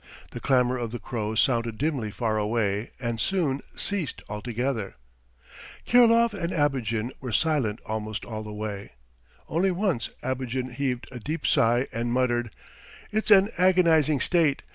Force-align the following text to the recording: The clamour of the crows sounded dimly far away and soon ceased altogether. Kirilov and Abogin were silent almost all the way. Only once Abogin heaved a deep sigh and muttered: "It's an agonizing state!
The 0.31 0.39
clamour 0.39 0.79
of 0.79 0.89
the 0.89 0.97
crows 0.97 1.39
sounded 1.39 1.77
dimly 1.77 2.09
far 2.09 2.39
away 2.39 2.89
and 2.99 3.21
soon 3.21 3.61
ceased 3.75 4.23
altogether. 4.27 4.95
Kirilov 5.85 6.33
and 6.33 6.51
Abogin 6.51 7.11
were 7.19 7.31
silent 7.31 7.79
almost 7.85 8.25
all 8.25 8.41
the 8.41 8.51
way. 8.51 8.93
Only 9.47 9.69
once 9.69 10.09
Abogin 10.23 10.73
heaved 10.73 11.07
a 11.11 11.19
deep 11.19 11.45
sigh 11.45 11.85
and 11.93 12.11
muttered: 12.11 12.49
"It's 13.11 13.29
an 13.29 13.49
agonizing 13.59 14.21
state! 14.21 14.63